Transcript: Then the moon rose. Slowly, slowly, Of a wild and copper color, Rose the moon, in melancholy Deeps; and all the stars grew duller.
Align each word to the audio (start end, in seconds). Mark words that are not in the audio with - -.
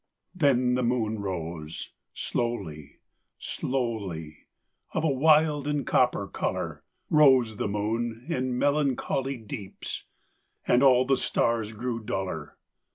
Then 0.33 0.73
the 0.73 0.81
moon 0.81 1.19
rose. 1.19 1.91
Slowly, 2.11 2.95
slowly, 3.37 4.47
Of 4.95 5.03
a 5.03 5.11
wild 5.11 5.67
and 5.67 5.85
copper 5.85 6.27
color, 6.27 6.83
Rose 7.11 7.57
the 7.57 7.67
moon, 7.67 8.25
in 8.27 8.57
melancholy 8.57 9.37
Deeps; 9.37 10.05
and 10.67 10.81
all 10.81 11.05
the 11.05 11.17
stars 11.17 11.71
grew 11.71 11.99
duller. 12.03 12.57